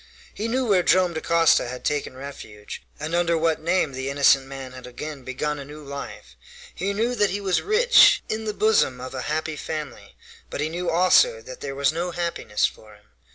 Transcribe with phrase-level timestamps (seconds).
[0.33, 4.71] He knew where Joam Dacosta had taken refuge, and under what name the innocent man
[4.71, 6.35] had again begun a new life.
[6.73, 10.15] He knew that he was rich, in the bosom of a happy family,
[10.49, 13.03] but he knew also that there was no happiness for him.